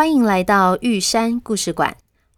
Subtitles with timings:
[0.00, 1.94] 欢迎来到玉山故事馆。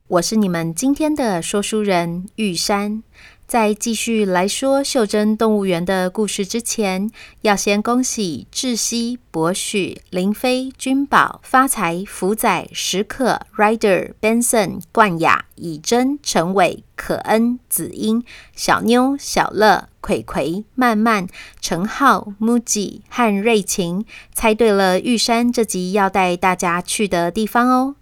[0.08, 3.04] 我是你们今天的说书人玉山。
[3.52, 7.11] 在继续来说袖珍动物园的故事之前，
[7.42, 18.25] 要先恭喜志熙、博许、林飞、君宝、发财、福仔、史可、Rider、Benson、冠雅、以真、陈伟、可恩、子英、
[18.56, 19.90] 小妞、小乐。
[20.00, 21.26] 葵葵、曼曼、
[21.61, 27.96] 陈浩、木吉和瑞晴猜对了玉山这集要带大家去的地方哦。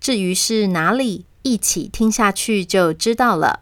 [0.00, 3.60] 至于是哪里，一起听下去就知道了。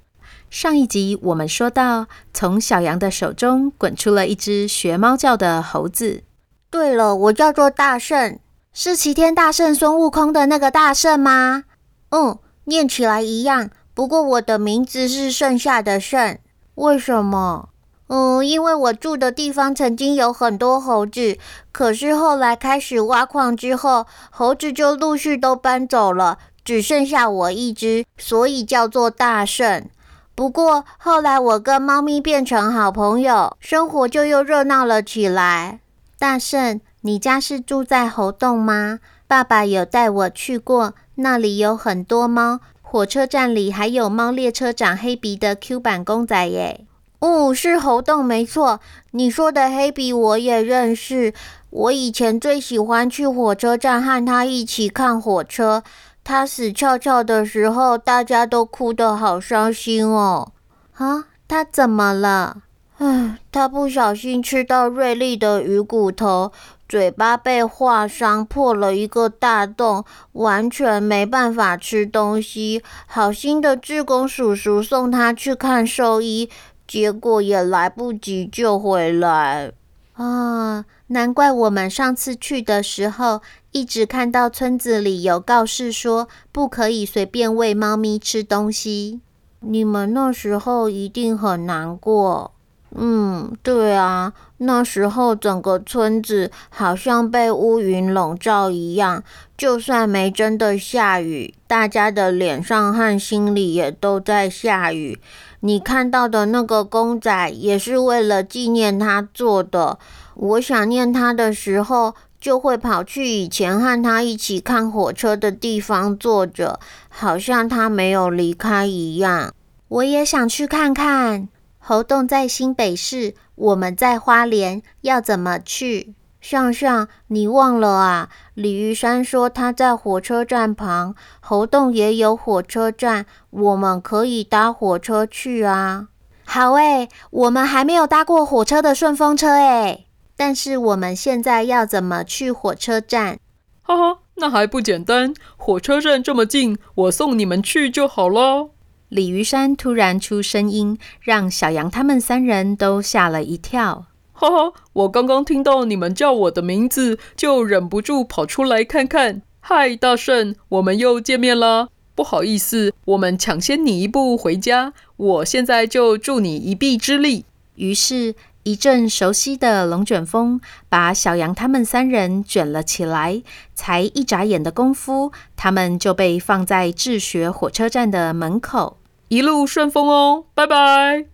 [0.55, 6.23] 上一集我们说到，从小羊的手中滚出了一只学猫叫的猴子。
[6.71, 8.39] 对了，我叫做大圣，
[8.73, 11.65] 是齐天大圣孙悟空的那个大圣吗？
[12.11, 16.39] 嗯，念起来一样，不过我的名字是剩下的剩，
[16.77, 17.71] 为什么？
[18.07, 21.37] 嗯，因为我住的地方曾经有很多猴子，
[21.73, 29.89] 可是后来开始挖矿之后，猴子就陆续都搬走了，只剩下我一只，所以叫做大圣。
[30.35, 35.81] 不过后来我跟猫咪变成好朋友，生活就又热闹了起来。
[36.19, 38.99] 大圣，你家是住在猴洞吗？
[39.29, 46.85] 爸爸有带我去过，那里有很多猫，火车站里还有猫列车长黑鼻的 Q 版公仔耶。
[47.21, 48.81] 哦，是猴洞没错。
[49.13, 51.33] 你说的黑鼻我也认识。
[51.71, 55.83] 我以前最喜欢去火车站和他一起看火车。
[56.25, 60.53] 他死翘翘的时候，大家都哭得好伤心哦。
[60.95, 62.63] 啊，他怎么了？
[62.97, 66.51] 唉，他不小心吃到锐利的鱼骨头，
[66.89, 72.83] 嘴巴被划伤，破了一个大洞，完全没办法吃东西。
[73.07, 76.49] 好心的志工叔叔送他去看兽医。
[76.87, 79.73] 结果也来不及救回来
[80.13, 80.85] 啊！
[81.07, 83.41] 难怪我们上次去的时候，
[83.75, 89.21] 一直看到村子里有告示说不可以随便喂猫咪吃东西。
[89.59, 92.53] 你们那时候一定很难过。
[92.97, 99.25] 嗯，对啊，那时候整个村子好像被乌云笼罩一样，
[99.59, 105.19] 就算没真的下雨，大家的脸上和心里也都在下雨。
[105.59, 109.99] 你看到的那个公仔也是为了纪念他做的。
[110.37, 112.15] 我想念他的时候，
[112.45, 116.79] 就会跑去以前和他一起看火车的地方坐着，
[117.09, 119.55] 好像他没有离开一样。
[119.89, 121.49] 我也想去看看。
[121.79, 126.13] 猴洞在新北市，我们在花莲，要怎么去？
[126.43, 128.29] 向向，你忘了啊？
[128.53, 136.09] 李玉山说他在火车站旁，猴洞也有火车站，我们可以搭火车去啊。
[136.45, 140.09] 好诶，我们还没有搭过火车的顺风车诶。
[140.37, 143.39] 但是我们现在要怎么去火车站？
[143.83, 148.71] 哈哈，那还不简单，火车站这么近，我送你们去就好了。
[149.09, 154.07] 鲤鱼山突然出声音，让小羊他们三人都吓了一跳。
[154.33, 159.43] 哈哈，我刚刚听到你们叫我的名字，就忍不住跑出来看看。
[159.61, 161.89] 嗨，大圣，我们又见面啦。
[162.17, 164.93] 不好意思，我们抢先你一步回家。
[165.17, 167.45] 我现在就助你一臂之力。
[167.77, 168.35] 于是，
[168.65, 173.43] 一阵熟悉的龙卷风把小羊他们三人卷了起来。
[173.75, 178.99] 才一眨眼的功夫，他们就被放在智学火车站的门口。
[179.29, 181.27] 一路顺风哦，拜拜。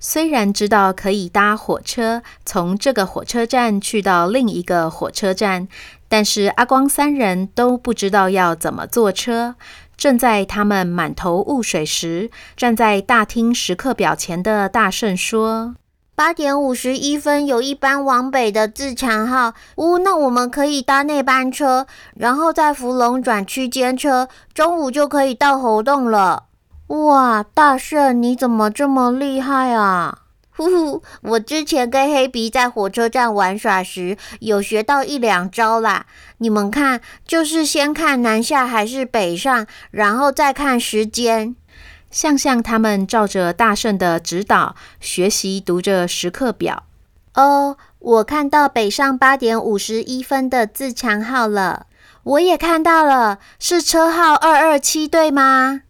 [0.00, 5.66] 虽然知道可以搭火车从这个火车站去到另一个火车站，
[6.08, 9.56] 但是阿光三人都不知道要怎么坐车。
[9.96, 15.74] 正在他们满头雾水时，站在大厅时刻表前的大圣说
[16.18, 21.86] ：“八点五十一分有一班往北的自强号，呜，那我们可以搭那班车，
[22.16, 26.46] 然后在福隆转区间车，中午就可以到猴洞了。”
[26.88, 30.22] 哇，大圣，你怎么这么厉害啊？
[30.56, 36.06] 呼呼，我之前跟黑鼻在火车站玩耍时，有学到一两招啦。
[36.38, 41.54] 你们看，就是先看南下还是北上，然后再看时间。
[42.10, 46.84] 向向他们照着大圣的指导学习，读着时刻表。
[47.34, 51.86] 哦，我看到北上八点五十一分的自强号了。
[52.24, 55.82] 我也看到了，是车号二二七，对吗？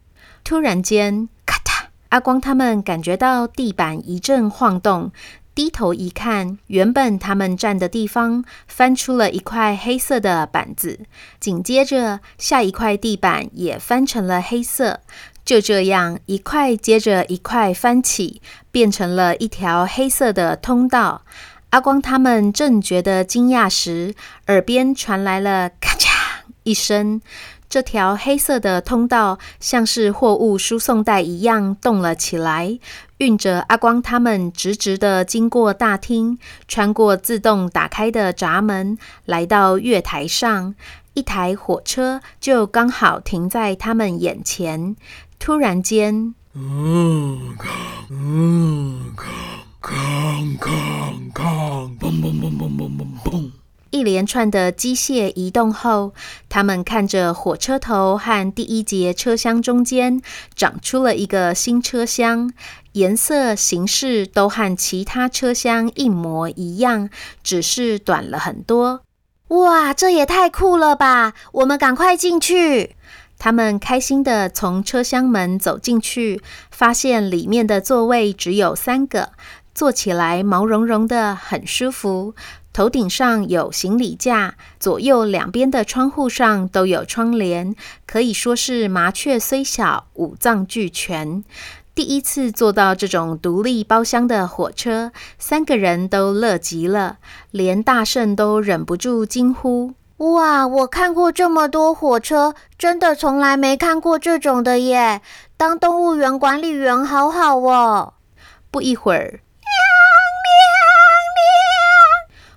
[0.45, 5.11] 突然间，咔嗒，阿光他们感觉到地板一阵晃动，
[5.55, 11.01] 低头一看，原本他们站的地方翻出了一块黑色的板子，
[11.41, 15.01] 紧接着下一块地板也翻成了黑色，
[15.49, 21.23] 就这样一块接着一块翻起，变成了一条黑色的通道。
[21.71, 24.15] 阿光他们正觉得惊讶时，
[24.49, 26.11] 耳边传来了咔嚓
[26.65, 27.23] 一声，
[27.67, 32.79] 这条黑色的通道像是货物输送带一样动了起来，
[33.17, 40.75] 运着阿光他们直直的经过大厅，穿过自动打开的闸门，来到月台上，
[41.15, 44.95] 一台火车就刚好停在他们眼前。
[45.39, 47.57] 突然间，嗯，
[48.11, 49.15] 嗯。
[49.81, 51.97] 哐哐哐！
[51.99, 53.51] 砰砰砰砰砰砰砰！
[53.91, 56.13] 一连串的机械移动后，
[56.51, 60.21] 他们看着火车头和第一节车厢中间
[60.55, 62.53] 长出了一个新车厢，
[62.93, 67.09] 颜色、形式都和其他车厢一模一样，
[67.43, 69.01] 只是短了很多。
[69.49, 71.33] 哇，这也太酷了吧！
[71.53, 72.95] 我们赶快进去。
[73.39, 79.31] 他们开心地从车厢门走进去，发现里面的座位只有三个。
[79.75, 82.35] 坐起来毛茸茸的，很舒服。
[82.73, 87.75] 头顶上有行李架，左右两边的窗户上都有窗帘，
[88.07, 91.45] 可以说是麻雀虽小，五脏俱全。
[91.95, 97.19] 第一次坐到这种独立包厢的火车，三个人都乐极了，
[97.51, 100.67] 连大圣都忍不住惊呼：“哇！
[100.67, 105.23] 我看过这么多火车，真的从来没看过这种的耶！
[105.57, 108.15] 当动物园管理员好好哦。”
[108.71, 109.41] 不一会儿。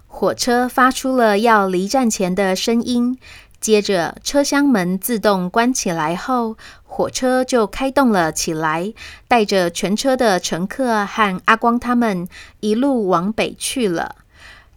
[0.08, 3.18] 火车发出了要离站前的声音，
[3.60, 8.94] 接着车厢门自动关起来后，火车就开动了起来，
[9.28, 12.28] 带着全车的乘客和阿光他们
[12.60, 14.18] 一路往北去了。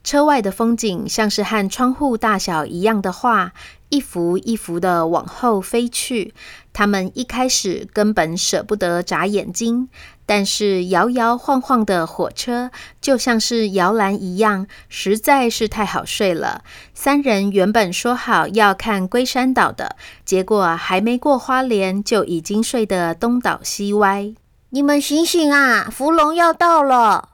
[0.05, 3.53] 车外的风景像是和窗户大小一样的画，
[3.89, 6.35] 一幅一幅的往后飞去。
[6.75, 9.89] 他们一开始根本舍不得眨眼睛。
[10.27, 16.63] 但是摇摇晃晃的火车就像是摇篮一样，实在是太好睡了。
[16.95, 24.33] 三人原本说好要看龟山岛的，结果还没过花莲就已经睡得东倒西歪。
[24.71, 27.34] 你们醒醒啊，福隆要到了！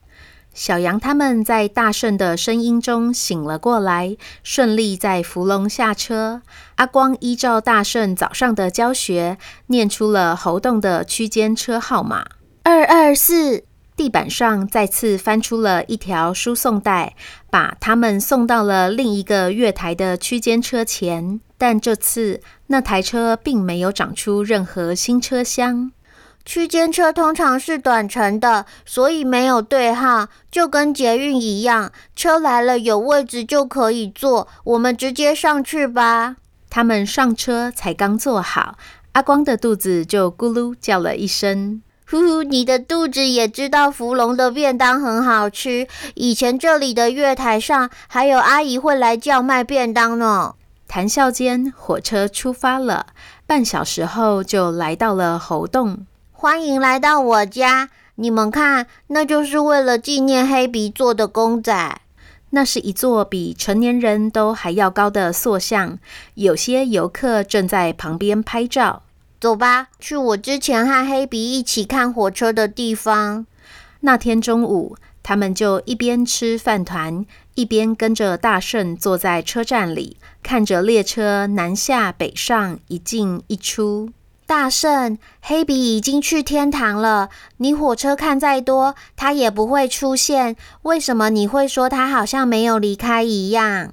[0.53, 6.43] 小羊他们在大圣的声音中醒了过来，顺利在福隆下车。
[6.75, 9.39] 阿光依照大圣早上的教学，
[9.69, 12.27] 念出了猴硐的区间车号码。
[12.65, 13.65] 二二四，
[13.97, 17.15] 地板上再次翻出了一条输送带，
[17.49, 21.41] 把他们送到了另一个月台的区间车前。
[21.57, 25.93] 但这次那台车并没有长出任何新车厢。
[26.51, 34.49] 区间车通常是短程的，所以没有对号，就跟捷运一样，车来了有位置就可以坐。
[34.65, 36.35] 我们直接上去吧。
[36.69, 38.77] 他们上车才刚坐好，
[39.13, 41.81] 阿光的肚子就咕噜叫了一声。
[42.11, 45.87] 呼呼，你的肚子也知道芙蓉的便当很好吃。
[46.17, 50.57] 以前这里的月台上还有阿姨会来叫卖便当呢。
[50.89, 53.07] 谈笑间，火车出发了，
[53.47, 55.99] 半小时后就来到了猴硐。
[56.41, 62.01] 欢迎来到我家，你们看，那就是为了纪念黑鼻做的公仔。
[62.49, 65.99] 那是一座比成年人都还要高的塑像，
[66.37, 69.03] 有些游客正在旁边拍照。
[69.39, 73.45] 走吧，去我之前和黑鼻一起看火车的地方。
[74.01, 84.09] 那天中午，他们就一边吃饭团，一边跟着大圣坐在车站里，看着列车南下北上，一进一出。
[84.51, 87.29] 大圣，黑笔已经去天堂了。
[87.59, 90.57] 你火车看再多，他也不会出现。
[90.83, 93.93] 为什么你会说他好像没有离开一样？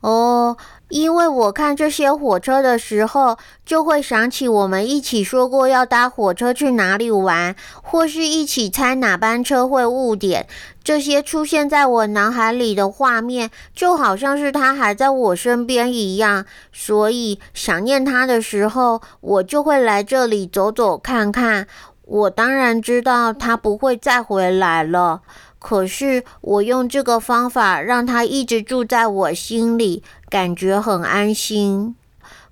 [0.00, 0.56] 哦。
[0.90, 10.46] 因为我看这些火车的时候，就会想起我们一起说过要搭火车去哪里玩，或是一起猜哪班车会误点。
[10.82, 16.44] 这些出现在我脑海里的画面，就好像是他还在我身边一样。
[16.72, 21.68] 所以想念他的时候，我就会来这里走走看看。
[22.02, 25.20] 我当然知道他不会再回来了。
[25.60, 31.94] 可是我用这个方法让他一直住在我心里，感觉很安心。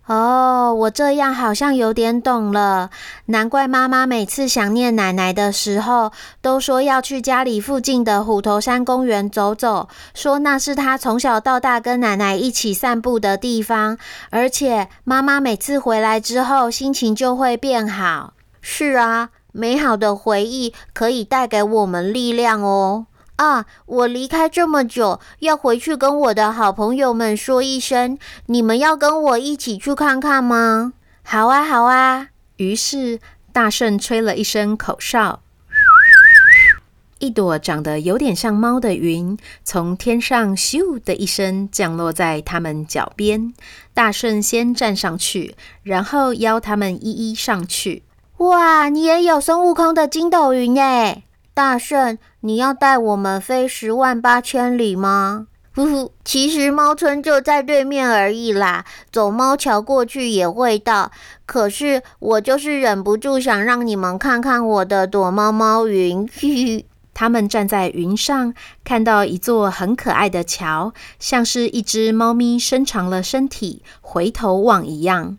[0.06, 2.88] 哦，我这样好像有点懂了。
[3.26, 13.98] 难怪妈妈每次想念奶奶的时候，都说要去家里附近的虎头山公园走走，说那是她从小到大跟奶奶一起散步的地方。
[14.30, 18.32] 而且妈妈每次回来之后，心情就会变好。
[18.62, 23.06] 是啊，美好的回忆可以带给我们力量哦。
[23.36, 23.66] 啊！
[23.86, 28.18] 我离开这么久，要回去跟我的好朋友们说一声。
[28.46, 30.92] 你们要跟我一起去看看吗？
[31.22, 32.30] 好啊，好啊。
[32.56, 33.20] 于是
[33.52, 35.40] 大圣吹了一声口哨，
[37.20, 43.54] 一朵长得有点像猫的云从天上咻的一声降落在他们脚边。
[43.94, 48.02] 大圣先站上去，然后邀他们一一上去。
[48.38, 48.88] 哇！
[48.88, 51.24] 你也有孙悟空的筋斗云耶！
[51.54, 55.48] 大圣，你要带我们飞十万八千里吗？
[55.74, 61.10] 呼呼，其实猫村就在对面而已啦，走猫桥过去也会到。
[61.46, 66.28] 可是我就是忍不住想让你们看看我的躲猫猫云。
[66.32, 68.54] 嘿嘿，他们站在云上，
[68.84, 75.38] 看到一座很可爱的桥，像是一只猫咪伸长了身体回头望一样。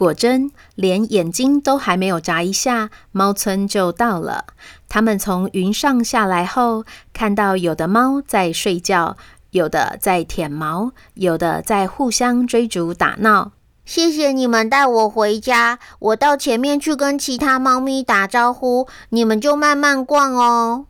[0.00, 4.46] 果真，连眼睛都还没有眨一下，猫村就到了。
[4.88, 9.18] 他们从云上下来后，看到有的猫在睡觉，
[9.50, 13.52] 有的在舔毛，有的在互相追逐打闹。
[13.84, 20.86] 谢谢你们带我回家，我到前面去跟其他猫咪打招呼，你们就慢慢逛哦。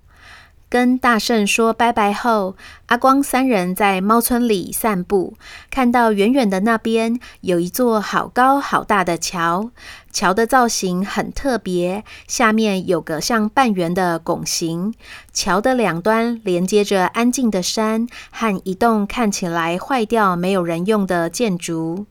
[0.70, 2.54] 跟大圣说拜拜后，
[2.86, 5.34] 阿光三人在猫村里散步，
[5.68, 9.72] 看到远远的那边有一座好高好大的桥，
[10.12, 14.94] 桥的造型很特别，下面有个像半圆的拱形，
[15.32, 22.06] 桥的两端连接着安静的山和一栋看起来坏掉、没有人用的建筑。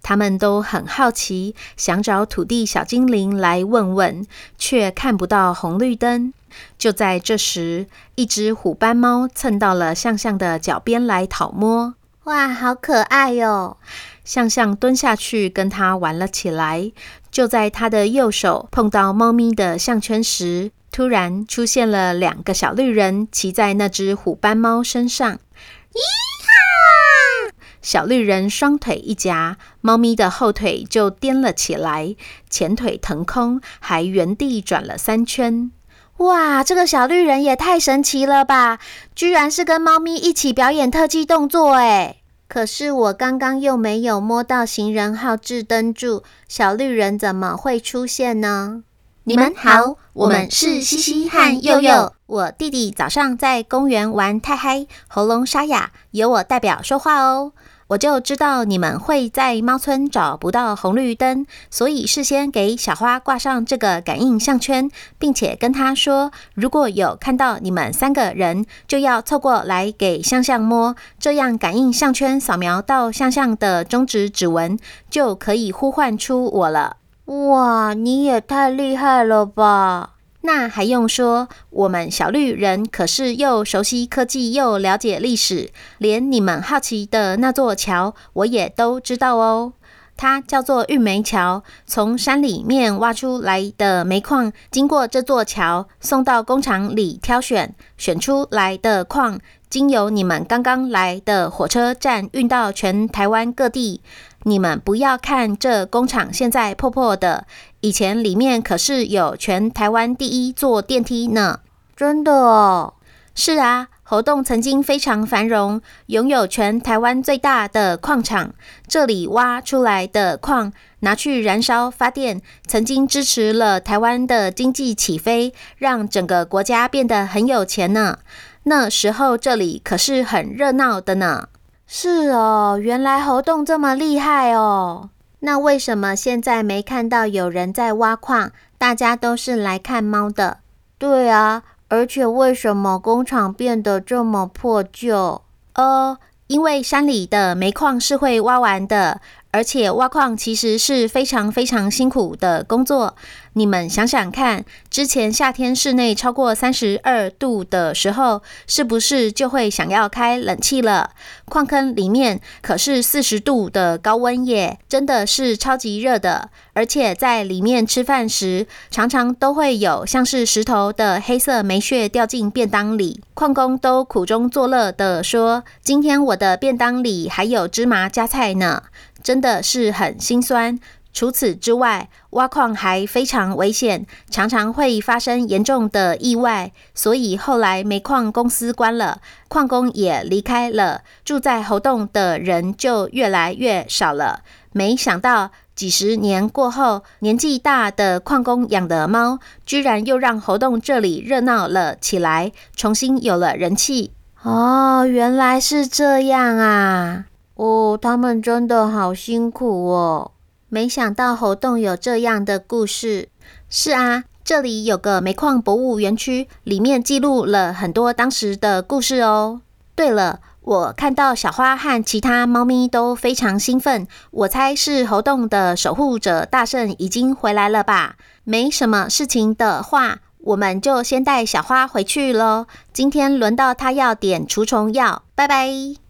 [0.00, 6.32] 他们都很好奇，想找土地小精灵来问问，却看不到红绿灯。
[6.76, 11.94] 就在这时，一只虎斑猫蹭到了向向的脚边来讨摸。
[12.24, 13.78] 哇，好可爱哟！
[14.22, 16.92] 向向蹲下去跟它玩了起来。
[17.30, 25.32] 就在它的右手碰到猫咪的项圈时，突然出现了两个小绿人，骑在那只虎斑猫身上。
[25.32, 26.00] 咦
[26.44, 27.54] 哈！
[27.80, 32.14] 小绿人双腿一夹，猫咪的后腿就颠了起来，
[32.50, 35.70] 前腿腾空，还原地转了三圈。
[36.18, 38.78] 哇，这个小绿人也太神奇了吧！
[39.14, 42.16] 居然是跟猫咪一起表演特技动作诶。
[42.48, 48.82] 可是我刚刚又没有摸到行人号志灯柱，小绿人怎么会出现呢？
[49.24, 52.12] 你们好，我们是西西和佑佑。
[52.26, 57.52] 我弟弟早上在公园玩太嗨，喉咙沙哑，由我代表说话哦。
[57.88, 74.78] 我就知道你们会在猫村找不到红绿灯，所以事先给小花挂上这个感应项圈，并且跟他说，如果有看到你们三个人，就要凑过来给向向摸，这样感应项圈扫描到向向的中指指纹，
[75.08, 76.98] 就可以呼唤出我了。
[77.24, 80.17] 哇，你也太厉害了吧！
[80.48, 89.74] 那还用说，我们小绿人可是又熟悉科技又了解历史，连你们好奇的那座桥我也都知道哦。
[90.16, 99.38] 它叫做玉梅桥，从山里面挖出来的煤矿，经过这座桥送到工厂里挑选，选出来的矿，
[99.70, 104.00] 经由你们刚刚来的火车站运到全台湾各地。
[104.44, 107.46] 你们不要看这工厂现在破破的，
[107.80, 111.60] 以前里面可是有全台湾第一座电梯呢。
[111.96, 112.94] 真的哦？
[113.34, 118.54] 是啊，活动曾经非常繁荣，拥有全台湾最大的矿场。
[118.86, 128.18] 这里挖出来的矿拿去燃烧发电，曾经支持了台湾的经济起飞，让整个国家变得很有钱呢。
[128.64, 131.48] 那时候这里可是很热闹的呢。
[131.86, 135.10] 是哦，原来猴硐这么厉害哦。
[135.40, 138.50] 那为什么现在没看到有人在挖矿？
[138.76, 140.58] 大家都是来看猫的。
[140.98, 145.42] 对啊，而且为什么工厂变得这么破旧？
[145.74, 149.20] 呃，因为山里的煤矿是会挖完的。
[149.50, 153.16] 而且挖矿其实是非常非常辛苦的工作。
[153.54, 161.10] 你们想想看，之前夏天室内超过三十二度的时候，是不是就会想要开冷气了？
[161.46, 166.50] 矿坑里面可是四十度的高温耶，真的是超级热的。
[166.74, 173.20] 而且在里面吃饭时，常常都会有像是石头的黑色煤屑掉进便当里。
[173.34, 178.84] 矿工都苦中作乐地说：“今天我的便当里还有芝麻加菜呢。”
[179.22, 180.78] 真的是很心酸。
[181.10, 194.42] 除此之外，挖矿还非常危险，常常会发生严重的意外，所以后来煤矿公司关了，矿工也离开了，住在猴洞的人就越来越少了。
[194.72, 204.12] 没想到几十年过后，年纪大的矿工养的猫，居然又让猴洞这里热闹了起来，重新有了人气。
[204.42, 207.24] 哦，原来是这样啊！
[207.58, 210.30] 哦，他们真的好辛苦哦。
[210.68, 213.30] 没想到猴洞有这样的故事。
[213.68, 219.60] 是啊，这里有个煤矿博物园区，里面记录了很多当时的故事哦。
[219.96, 228.14] 对了，我看到小花和其他猫咪都非常兴奋，我猜是猴洞的守护者大圣已经回来了吧？
[228.44, 232.66] 没什么事情的话，我们就先带小花回去喽。
[232.92, 236.07] 今天轮到它要点除虫药，拜拜。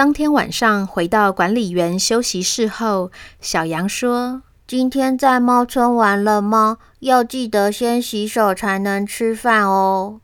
[0.00, 6.78] 当天晚上回到管理员休息室后，小羊说：“今天在猫村玩了吗？
[7.00, 10.22] 要记得先洗手才能吃饭哦。”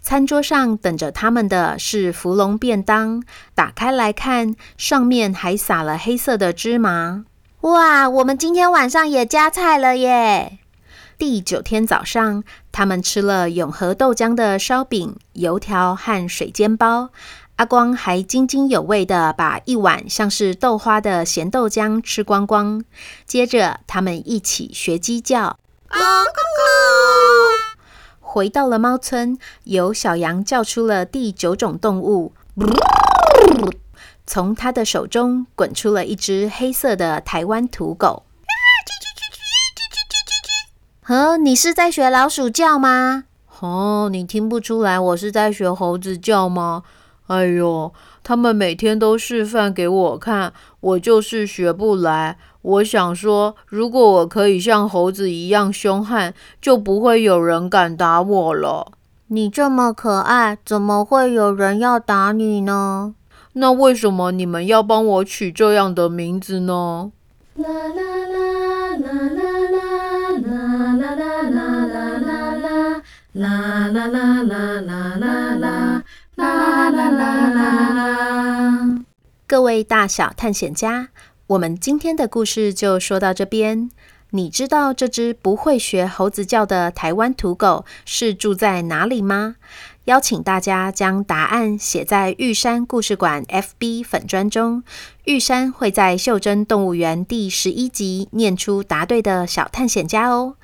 [0.00, 3.20] 餐桌上等着他们的是芙蓉便当，
[3.52, 7.24] 打开来看，上面还撒了黑色的芝麻。
[7.62, 10.60] 哇，我们今天晚上也加菜了耶！
[11.18, 17.08] 第九天早上，他们吃了永和豆浆的烧饼、油条和水煎包。
[17.56, 22.84] 阿光还津津有味地把一碗像是豆花的咸豆浆吃光光。
[23.26, 25.58] 接着，他们一起学鸡叫，
[25.88, 27.76] 咕咕咕。
[28.20, 32.34] 回到了猫村，由小羊叫出了第九种动物，
[34.26, 38.24] 从他的手中滚出了一只黑色的台湾土狗。
[41.00, 43.24] 呵，你是在学老鼠叫吗？
[43.60, 46.82] 哦，你听不出来我是在学猴子叫吗？
[47.26, 47.92] 哎呦，
[48.22, 52.38] 他们每天都示范给我看，我就是学不来。
[52.62, 58.92] 我想说，如果我可以像猴子一样凶悍，就不会有人敢打我了。
[59.28, 63.14] 你这么可爱，怎么会有人要打你呢？
[63.54, 67.10] 那为什么你们要帮我取这样的名字呢？
[67.56, 69.96] 啦啦啦啦啦啦啦
[70.36, 71.46] 啦啦啦啦
[73.32, 75.95] 啦啦啦啦啦啦啦
[76.36, 76.90] 啦。
[76.90, 79.04] 啦啦啦啦！
[79.46, 81.08] 各位大小探险家，
[81.48, 83.90] 我们今天的故事就说到这边。
[84.30, 89.56] 你知道这只不会学猴子叫的台湾土狗是住在哪里吗？
[90.06, 94.82] 邀请大家将答案写在玉山故事馆 FB 粉专中，
[95.24, 100.56] 玉山会在袖珍动物园第十一集念出答对的小探险家哦。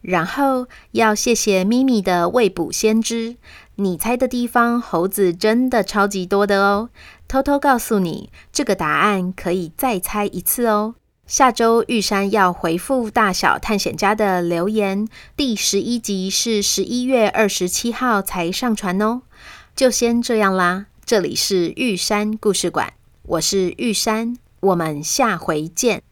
[0.00, 3.36] 然后要谢谢咪咪的未卜先知。
[3.76, 6.90] 你猜的地方，猴子真的超级多的哦！
[7.26, 10.94] 偷偷告诉你，这个答案可以再猜一次哦。
[11.26, 19.22] 下周玉山要回复大小探险家的留言，第十一集是十一月二十七号才上传哦。
[19.74, 26.02] 就先这样啦，这里是玉山故事馆，我是玉山，我们下回见。